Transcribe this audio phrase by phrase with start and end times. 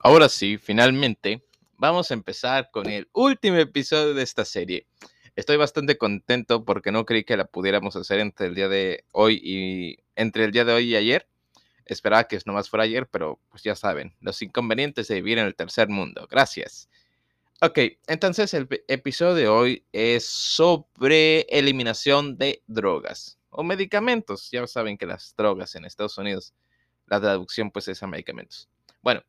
[0.00, 1.42] Ahora sí, finalmente,
[1.76, 4.86] vamos a empezar con el último episodio de esta serie.
[5.34, 9.40] Estoy bastante contento porque no creí que la pudiéramos hacer entre el día de hoy
[9.42, 11.26] y entre el día de hoy y ayer.
[11.84, 15.56] Esperaba que nomás fuera ayer, pero pues ya saben, los inconvenientes de vivir en el
[15.56, 16.28] tercer mundo.
[16.30, 16.88] Gracias.
[17.60, 24.48] Ok, entonces el episodio de hoy es sobre eliminación de drogas o medicamentos.
[24.52, 26.54] Ya saben que las drogas en Estados Unidos,
[27.06, 28.68] la traducción pues es a medicamentos.
[29.02, 29.22] Bueno,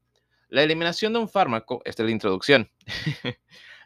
[0.50, 2.69] la eliminación de un fármaco, esta es la introducción.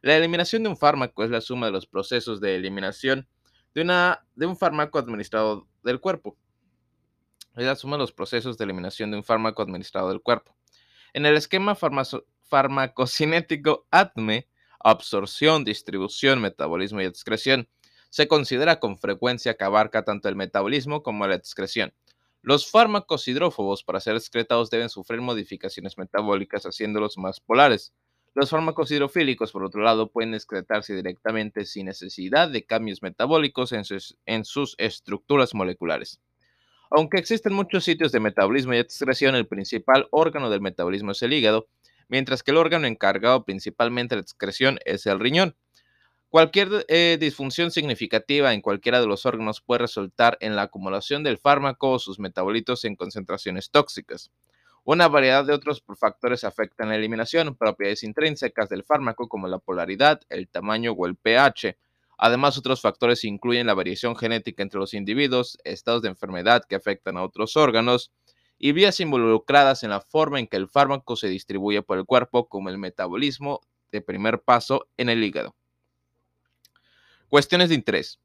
[0.01, 3.27] la eliminación de un fármaco es la suma de los procesos de eliminación
[3.73, 6.37] de, una, de un fármaco administrado del cuerpo.
[7.55, 10.55] Es la suma de los procesos de eliminación de un fármaco administrado del cuerpo.
[11.13, 14.47] En el esquema farmacocinético ATME,
[14.79, 17.69] absorción, distribución, metabolismo y excreción,
[18.09, 21.93] se considera con frecuencia que abarca tanto el metabolismo como la excreción.
[22.45, 27.93] Los fármacos hidrófobos para ser excretados deben sufrir modificaciones metabólicas haciéndolos más polares.
[28.35, 33.85] Los fármacos hidrofílicos, por otro lado, pueden excretarse directamente sin necesidad de cambios metabólicos en
[33.85, 36.19] sus, en sus estructuras moleculares.
[36.91, 41.31] Aunque existen muchos sitios de metabolismo y excreción, el principal órgano del metabolismo es el
[41.31, 41.69] hígado,
[42.09, 45.55] mientras que el órgano encargado principalmente de la excreción es el riñón.
[46.33, 51.37] Cualquier eh, disfunción significativa en cualquiera de los órganos puede resultar en la acumulación del
[51.37, 54.31] fármaco o sus metabolitos en concentraciones tóxicas.
[54.83, 60.21] Una variedad de otros factores afectan la eliminación, propiedades intrínsecas del fármaco como la polaridad,
[60.29, 61.77] el tamaño o el pH.
[62.17, 67.15] Además, otros factores incluyen la variación genética entre los individuos, estados de enfermedad que afectan
[67.17, 68.11] a otros órganos
[68.57, 72.49] y vías involucradas en la forma en que el fármaco se distribuye por el cuerpo,
[72.49, 73.61] como el metabolismo
[73.91, 75.53] de primer paso en el hígado.
[77.33, 78.19] Cuestiones de interés.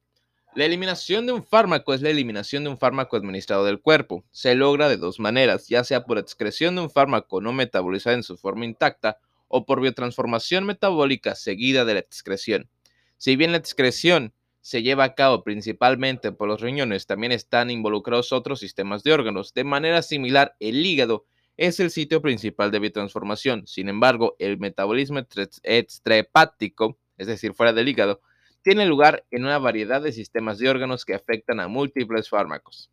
[0.55, 4.23] La eliminación de un fármaco es la eliminación de un fármaco administrado del cuerpo.
[4.33, 8.23] Se logra de dos maneras, ya sea por excreción de un fármaco no metabolizado en
[8.23, 9.17] su forma intacta
[9.49, 12.69] o por biotransformación metabólica seguida de la excreción.
[13.17, 18.31] Si bien la excreción se lleva a cabo principalmente por los riñones, también están involucrados
[18.35, 19.55] otros sistemas de órganos.
[19.55, 21.25] De manera similar, el hígado
[21.57, 23.67] es el sitio principal de biotransformación.
[23.67, 25.19] Sin embargo, el metabolismo
[25.63, 28.21] extrahepático, es decir, fuera del hígado,
[28.63, 32.91] tiene lugar en una variedad de sistemas de órganos que afectan a múltiples fármacos.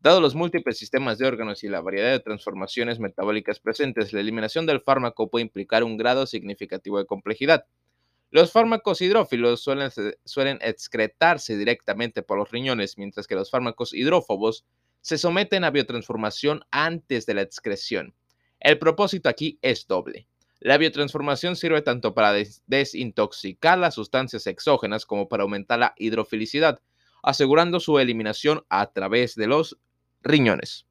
[0.00, 4.66] Dado los múltiples sistemas de órganos y la variedad de transformaciones metabólicas presentes, la eliminación
[4.66, 7.64] del fármaco puede implicar un grado significativo de complejidad.
[8.30, 9.90] Los fármacos hidrófilos suelen,
[10.24, 14.64] suelen, excretarse directamente por los riñones, mientras que los fármacos hidrófobos
[15.00, 18.14] se someten a biotransformación antes de la excreción.
[18.60, 20.28] El propósito aquí es doble.
[20.66, 22.34] La biotransformación sirve tanto para
[22.66, 26.80] desintoxicar las sustancias exógenas como para aumentar la hidrofilicidad,
[27.22, 29.78] asegurando su eliminación a través de los
[30.24, 30.84] riñones.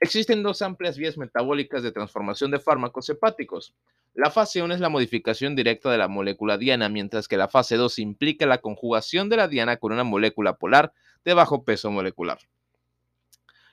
[0.00, 3.74] Existen dos amplias vías metabólicas de transformación de fármacos hepáticos.
[4.14, 7.76] La fase 1 es la modificación directa de la molécula diana, mientras que la fase
[7.76, 10.94] 2 implica la conjugación de la diana con una molécula polar
[11.26, 12.38] de bajo peso molecular.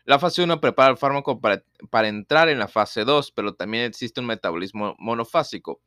[0.08, 4.22] La fase 1 prepara el fármaco para, entrar en la fase 2, pero también existe
[4.22, 5.82] un metabolismo monofásico.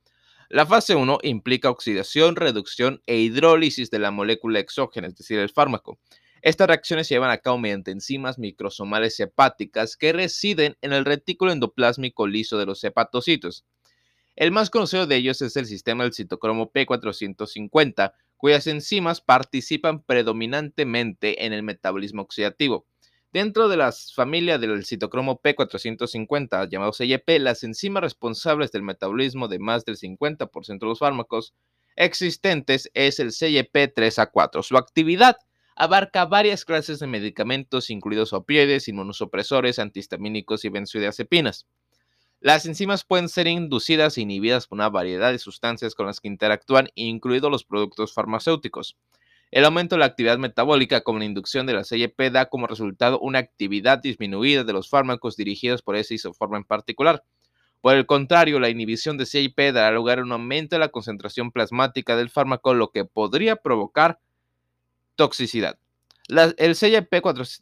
[0.50, 5.48] La fase 1 implica oxidación, reducción e hidrólisis de la molécula exógena, es decir, el
[5.48, 5.98] fármaco.
[6.42, 11.50] Estas reacciones se llevan a cabo mediante enzimas microsomales hepáticas que residen en el retículo
[11.50, 13.64] endoplásmico liso de los hepatocitos.
[14.37, 21.47] El más conocido de ellos es el sistema del citocromo P450, cuyas enzimas participan predominantemente
[21.47, 22.87] en el metabolismo oxidativo.
[23.33, 29.61] Dentro de la familia del citocromo P450, llamado CYP, las enzimas responsables del metabolismo de
[29.61, 31.55] más del 50% de los fármacos
[31.95, 34.65] existentes es el CYP3A4.
[34.65, 35.37] Su actividad
[35.77, 41.69] abarca varias clases de medicamentos, incluidos opioides, inmunosupresores, antihistamínicos y benzodiazepinas.
[42.41, 46.27] Las enzimas pueden ser inducidas e inhibidas por una variedad de sustancias con las que
[46.27, 48.97] interactúan, incluidos los productos farmacéuticos.
[49.50, 53.19] El aumento de la actividad metabólica como la inducción de la CYP da como resultado
[53.19, 57.25] una actividad disminuida de los fármacos dirigidos por esa isoforma en particular.
[57.81, 61.50] Por el contrario, la inhibición de CYP dará lugar a un aumento de la concentración
[61.50, 64.20] plasmática del fármaco, lo que podría provocar
[65.17, 65.79] toxicidad.
[66.29, 67.12] el, CYP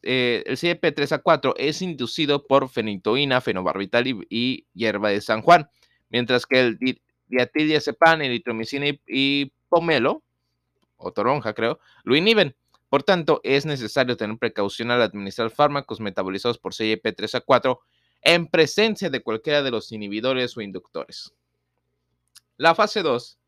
[0.03, 5.71] eh, el CYP3A4 es inducido por fenitoína, fenobarbital y, hierba de San Juan,
[6.11, 6.79] mientras que el
[7.29, 10.23] diatildiazepam, eritromicina y pomelo
[10.99, 12.55] o toronja, creo, lo inhiben.
[12.89, 17.79] Por tanto, es necesario tener precaución al administrar fármacos metabolizados por CYP3A4
[18.23, 21.35] en presencia de cualquiera de los inhibidores o inductores.
[22.57, 23.39] La fase 2,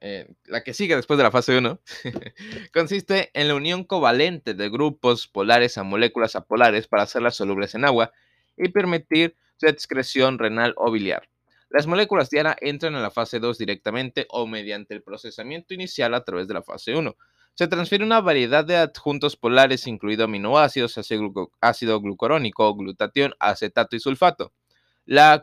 [0.00, 1.80] eh, la que sigue después de la fase 1,
[2.72, 7.84] consiste en la unión covalente de grupos polares a moléculas apolares para hacerlas solubles en
[7.84, 8.12] agua
[8.56, 11.28] y permitir su excreción renal o biliar.
[11.70, 16.24] Las moléculas diana entran en la fase 2 directamente o mediante el procesamiento inicial a
[16.24, 17.14] través de la fase 1.
[17.54, 20.98] Se transfiere una variedad de adjuntos polares, incluido aminoácidos,
[21.60, 24.52] ácido glucurónico, glutatión, acetato y sulfato.
[25.04, 25.42] La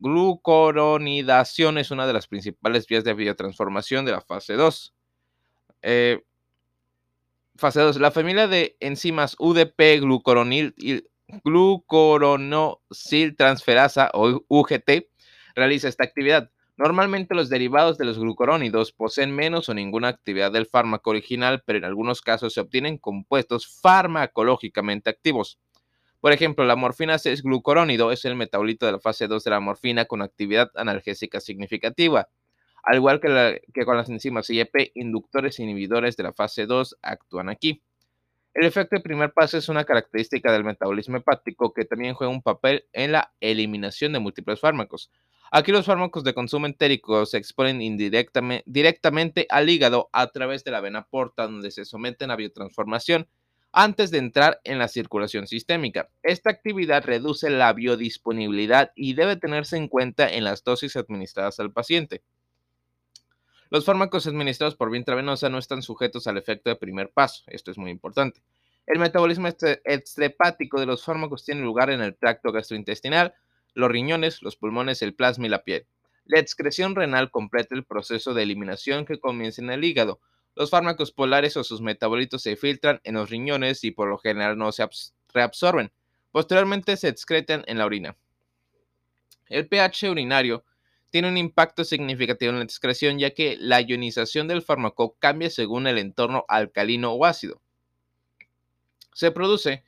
[0.00, 4.94] glucoronidación es una de las principales vías de biotransformación de la fase 2.
[5.82, 6.22] Eh,
[7.56, 7.98] fase 2.
[8.00, 10.74] La familia de enzimas UDP glucoronil,
[11.42, 15.08] glucoronosil transferasa o UGT
[15.54, 16.50] realiza esta actividad.
[16.76, 21.78] Normalmente los derivados de los glucorónidos poseen menos o ninguna actividad del fármaco original, pero
[21.78, 25.58] en algunos casos se obtienen compuestos farmacológicamente activos.
[26.20, 29.60] Por ejemplo, la morfina 6 glucorónido es el metabolito de la fase 2 de la
[29.60, 32.28] morfina con actividad analgésica significativa.
[32.82, 36.96] Al igual que, que con las enzimas IEP, inductores e inhibidores de la fase 2
[37.02, 37.82] actúan aquí.
[38.54, 42.42] El efecto de primer paso es una característica del metabolismo hepático que también juega un
[42.42, 45.10] papel en la eliminación de múltiples fármacos.
[45.56, 50.72] Aquí los fármacos de consumo entérico se exponen indirectamente directamente al hígado a través de
[50.72, 53.28] la vena porta, donde se someten a biotransformación
[53.70, 56.10] antes de entrar en la circulación sistémica.
[56.24, 61.72] Esta actividad reduce la biodisponibilidad y debe tenerse en cuenta en las dosis administradas al
[61.72, 62.24] paciente.
[63.70, 67.44] Los fármacos administrados por vía intravenosa no están sujetos al efecto de primer paso.
[67.46, 68.42] Esto es muy importante.
[68.88, 73.34] El metabolismo extrahepático de los fármacos tiene lugar en el tracto gastrointestinal,
[73.74, 75.86] los riñones, los pulmones, el plasma y la piel.
[76.24, 80.20] La excreción renal completa el proceso de eliminación que comienza en el hígado.
[80.54, 84.56] Los fármacos polares o sus metabolitos se filtran en los riñones y por lo general
[84.56, 84.88] no se
[85.32, 85.92] reabsorben.
[86.30, 88.16] Posteriormente se excretan en la orina.
[89.48, 90.64] El pH urinario
[91.10, 95.86] tiene un impacto significativo en la excreción ya que la ionización del fármaco cambia según
[95.86, 97.60] el entorno alcalino o ácido.
[99.12, 99.84] Se produce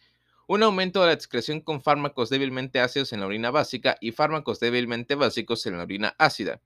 [0.49, 4.61] un aumento de la excreción con fármacos débilmente ácidos en la orina básica y fármacos
[4.61, 6.61] débilmente básicos en la orina ácida.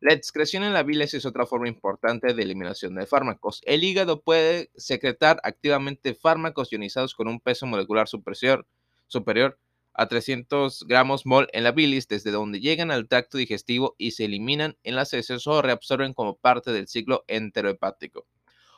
[0.00, 3.60] La excreción en la bilis es otra forma importante de eliminación de fármacos.
[3.64, 8.66] El hígado puede secretar activamente fármacos ionizados con un peso molecular superior,
[9.08, 9.58] superior
[9.94, 14.26] a 300 gramos mol en la bilis, desde donde llegan al tracto digestivo y se
[14.26, 18.26] eliminan en las heces o reabsorben como parte del ciclo enterohepático.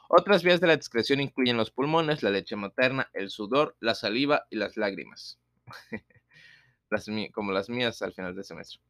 [0.08, 4.47] Otras vías de la excreción incluyen los pulmones, la leche materna, el sudor, la saliva
[4.50, 5.38] y las lágrimas.
[7.32, 8.81] como las mías al final del semestre.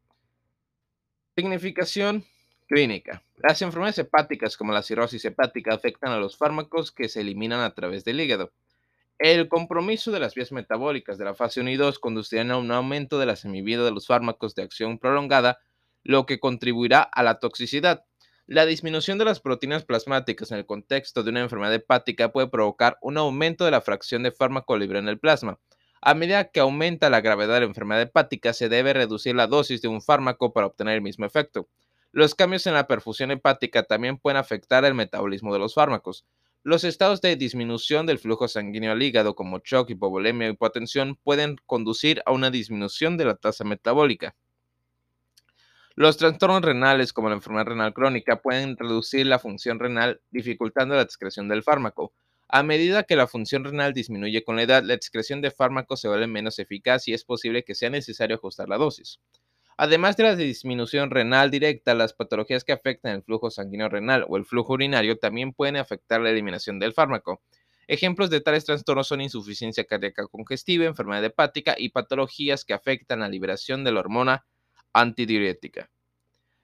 [1.35, 2.25] Significación
[2.67, 3.23] clínica.
[3.37, 7.75] Las enfermedades hepáticas como la cirrosis hepática afectan a los fármacos que se eliminan a
[7.75, 8.53] través del hígado.
[9.19, 12.71] El compromiso de las vías metabólicas de la fase 1 y 2 conducirá a un
[12.71, 15.59] aumento de la semivida de los fármacos de acción prolongada,
[16.03, 18.05] lo que contribuirá a la toxicidad.
[18.49, 22.97] La disminución de las proteínas plasmáticas en el contexto de una enfermedad hepática puede provocar
[23.03, 25.59] un aumento de la fracción de fármaco libre en el plasma.
[26.01, 29.83] A medida que aumenta la gravedad de la enfermedad hepática, se debe reducir la dosis
[29.83, 31.69] de un fármaco para obtener el mismo efecto.
[32.13, 36.25] Los cambios en la perfusión hepática también pueden afectar el metabolismo de los fármacos.
[36.63, 41.57] Los estados de disminución del flujo sanguíneo al hígado, como shock, hipovolemia o hipotensión, pueden
[41.67, 44.37] conducir a una disminución de la tasa metabólica.
[45.99, 51.01] Los trastornos renales, como la enfermedad renal crónica, pueden reducir la función renal, dificultando la
[51.01, 52.13] excreción del fármaco.
[52.49, 56.09] A medida que la función renal disminuye con la edad, la excreción de fármacos se
[56.09, 59.21] vuelve menos eficaz y es posible que sea necesario ajustar la dosis.
[59.79, 64.37] Además de la disminución renal directa, las patologías que afectan el flujo sanguíneo renal o
[64.37, 67.41] el flujo urinario también pueden afectar la eliminación del fármaco.
[67.89, 73.31] Ejemplos de tales trastornos son insuficiencia cardíaca congestiva, enfermedad hepática y patologías que afectan la
[73.31, 74.45] liberación de la hormona
[74.97, 75.91] antidiurética.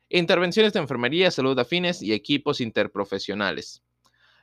[0.08, 3.82] Intervenciones de enfermería, salud afines y equipos interprofesionales.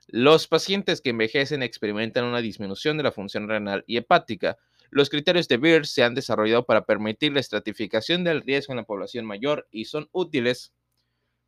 [0.07, 4.57] Los pacientes que envejecen experimentan una disminución de la función renal y hepática.
[4.89, 8.85] Los criterios de Beer se han desarrollado para permitir la estratificación del riesgo en la
[8.85, 10.73] población mayor y son útiles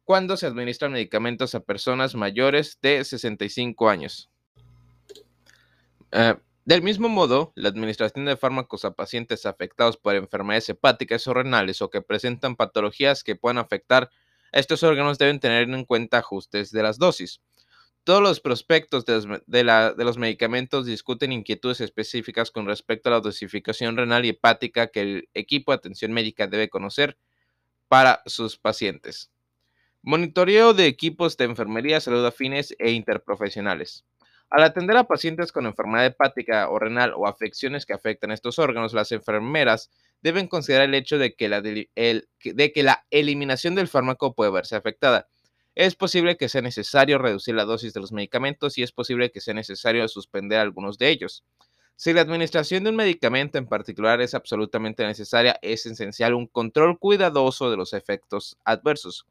[0.04, 4.30] cuando se administran medicamentos a personas mayores de 65 años.
[6.12, 11.34] Eh, del mismo modo, la administración de fármacos a pacientes afectados por enfermedades hepáticas o
[11.34, 14.10] renales o que presentan patologías que puedan afectar
[14.52, 17.42] a estos órganos deben tener en cuenta ajustes de las dosis.
[18.04, 19.64] Todos los prospectos de,
[19.98, 25.30] los medicamentos discuten inquietudes específicas con respecto a la dosificación renal y hepática que el
[25.36, 27.18] equipo de atención médica debe conocer
[27.88, 29.32] para sus pacientes.
[30.02, 34.04] Monitoreo de equipos de enfermería, salud afines e interprofesionales.
[34.52, 38.94] Al atender a pacientes con enfermedad hepática o renal o afecciones que afectan estos órganos,
[38.94, 39.90] las enfermeras
[40.22, 44.76] deben considerar el hecho de que la, de que la eliminación del fármaco puede verse
[44.76, 45.30] afectada.
[45.74, 49.40] Es posible que sea necesario reducir la dosis de los medicamentos y es posible que
[49.40, 51.46] sea necesario suspender algunos de ellos.
[51.96, 57.00] Si la administración de un medicamento en particular es absolutamente necesaria, es esencial un control
[57.00, 59.26] cuidadoso de los efectos adversos.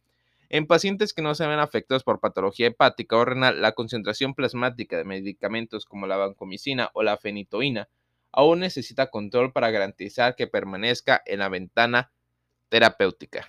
[0.52, 4.96] En pacientes que no se ven afectados por patología hepática o renal, la concentración plasmática
[4.96, 7.88] de medicamentos como la vancomicina o la fenitoína
[8.32, 12.10] aún necesita control para garantizar que permanezca en la ventana
[12.68, 13.48] terapéutica.